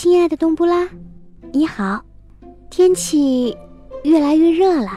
[0.00, 0.88] 亲爱的冬布拉，
[1.50, 2.00] 你好。
[2.70, 3.56] 天气
[4.04, 4.92] 越来越热了，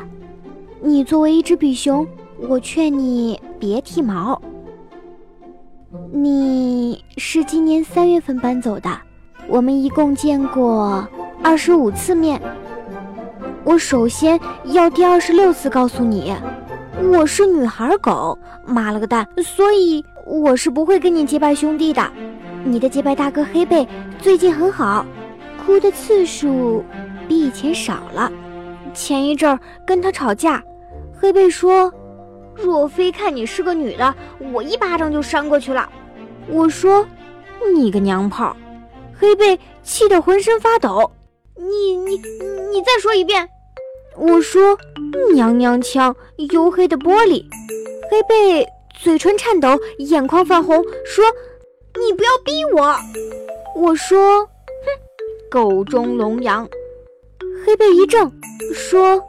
[0.79, 2.07] 你作为一只比熊，
[2.47, 4.39] 我劝你别剃毛。
[6.13, 8.95] 你是今年三月份搬走的，
[9.47, 11.03] 我们一共见过
[11.41, 12.39] 二十五次面。
[13.63, 16.31] 我首先要第二十六次告诉你，
[17.11, 18.37] 我是女孩狗，
[18.67, 22.07] 妈了个蛋，所以我是不会跟你结拜兄弟的。
[22.63, 23.87] 你的结拜大哥黑贝
[24.19, 25.05] 最近很好，
[25.65, 26.83] 哭的次数
[27.27, 28.31] 比以前少了。
[28.93, 30.63] 前一阵儿跟他吵架，
[31.19, 31.91] 黑贝说
[32.53, 34.13] ：“若非看你是个女的，
[34.53, 35.89] 我一巴掌就扇过去了。”
[36.47, 37.05] 我说
[37.75, 38.55] ：“你个娘炮！”
[39.17, 41.11] 黑贝气得浑身发抖。
[41.55, 42.15] 你你
[42.71, 43.49] 你再说一遍！
[44.17, 44.77] 我说
[45.33, 47.43] ：“娘娘腔，黝黑的玻璃。”
[48.09, 51.25] 黑贝嘴唇颤抖，眼眶泛红，说。
[51.99, 52.95] 你不要逼我！
[53.75, 54.49] 我说，哼，
[55.49, 56.67] 狗中龙阳。
[57.65, 58.31] 黑贝一怔，
[58.73, 59.21] 说：“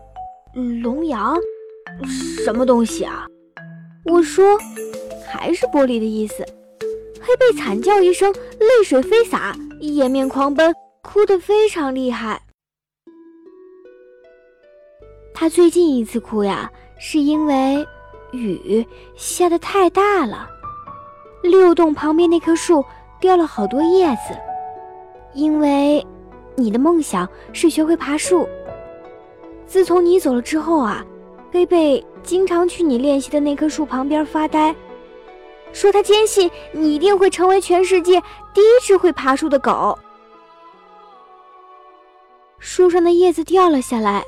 [0.83, 1.36] 龙阳，
[2.44, 3.27] 什么东西啊？”
[4.06, 4.58] 我说
[5.27, 6.44] ：“还是玻璃的意思。”
[7.20, 12.42] 黑贝惨叫一声，泪水飞洒，掩面狂奔，哭得非常厉害。
[15.34, 17.86] 他最近一次哭呀，是因为
[18.33, 20.48] 雨下得太大了。
[21.42, 22.84] 六洞旁边那棵树
[23.20, 24.36] 掉了好多叶子，
[25.34, 26.06] 因为
[26.54, 28.48] 你的梦想是学会爬树。
[29.66, 31.04] 自从你走了之后啊，
[31.50, 34.74] 贝贝经常去你练习的那棵树旁边发呆，
[35.72, 38.20] 说他坚信你一定会成为全世界
[38.54, 39.98] 第一只会爬树的狗。
[42.58, 44.22] 树上的叶子掉了下来，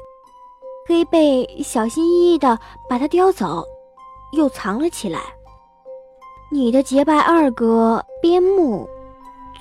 [0.88, 3.64] 黑贝小心翼翼地把它叼走，
[4.32, 5.20] 又藏了起来。
[6.54, 8.88] 你的结拜二哥边牧，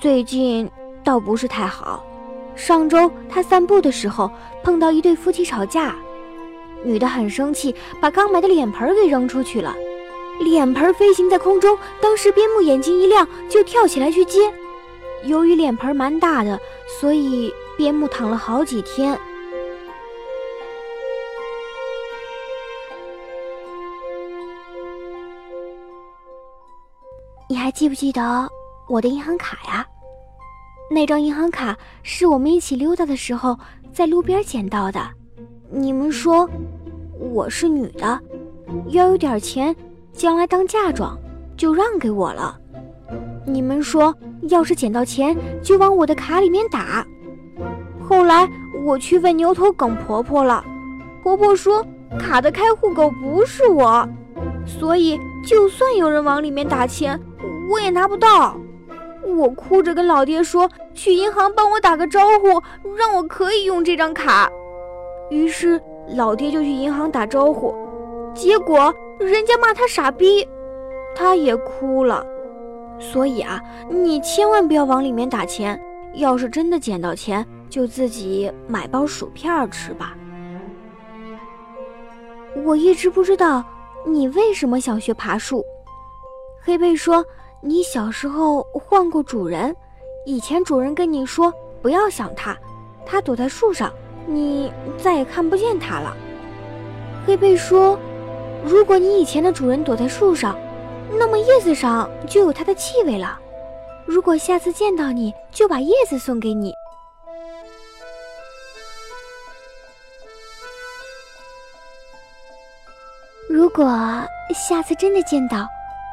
[0.00, 0.70] 最近
[1.02, 2.06] 倒不是太好。
[2.54, 4.30] 上周他散步的时候
[4.62, 5.96] 碰到一对夫妻吵架，
[6.84, 9.74] 女的很生气，把刚买的脸盆给扔出去了，
[10.38, 11.76] 脸盆飞行在空中。
[12.00, 14.54] 当时边牧眼睛一亮，就跳起来去接。
[15.24, 16.60] 由于脸盆蛮大的，
[17.00, 19.18] 所以边牧躺了好几天。
[27.54, 28.50] 你还记不记得
[28.88, 29.86] 我的银行卡呀？
[30.90, 33.56] 那张银行卡是我们一起溜达的时候
[33.92, 35.00] 在路边捡到的。
[35.70, 36.50] 你们说
[37.16, 38.20] 我是女的，
[38.88, 39.72] 要有点钱，
[40.12, 41.16] 将来当嫁妆，
[41.56, 42.58] 就让给我了。
[43.46, 44.12] 你们说
[44.48, 47.06] 要是捡到钱，就往我的卡里面打。
[48.02, 48.50] 后来
[48.84, 50.64] 我去问牛头梗婆婆了，
[51.22, 51.86] 婆婆说
[52.18, 54.08] 卡的开户狗不是我，
[54.66, 57.20] 所以就算有人往里面打钱。
[57.70, 58.56] 我也拿不到，
[59.26, 62.62] 我哭着跟老爹说去银行帮我打个招呼，
[62.96, 64.50] 让我可以用这张卡。
[65.30, 65.80] 于是
[66.14, 67.74] 老爹就去银行打招呼，
[68.34, 70.46] 结果人家骂他傻逼，
[71.16, 72.24] 他也哭了。
[73.00, 75.80] 所以啊，你千万不要往里面打钱，
[76.14, 80.14] 要是真的捡到钱，就自己买包薯片吃吧。
[82.62, 83.64] 我一直不知道
[84.06, 85.64] 你为什么想学爬树。
[86.62, 87.24] 黑贝说。
[87.66, 89.74] 你小时候换过主人，
[90.26, 91.50] 以前主人跟你说
[91.80, 92.54] 不要想它，
[93.06, 93.90] 它躲在树上，
[94.26, 96.14] 你再也看不见它了。
[97.26, 97.98] 黑贝说，
[98.62, 100.58] 如果你以前的主人躲在树上，
[101.10, 103.40] 那么叶子上就有它的气味了。
[104.04, 106.70] 如果下次见到你，就把叶子送给你。
[113.54, 113.86] 如果
[114.52, 115.68] 下次真的见到，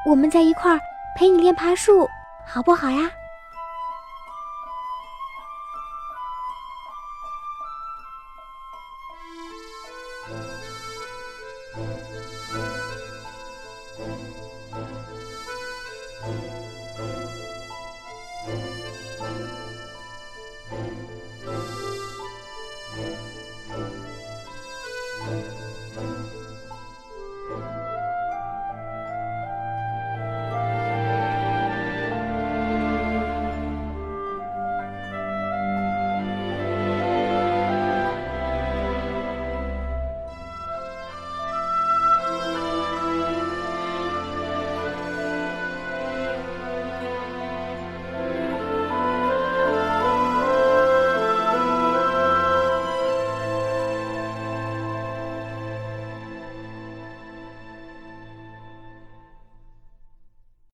[0.06, 0.79] 我们在一块儿。
[1.18, 2.07] 陪你练爬树，
[2.46, 3.12] 好不好呀？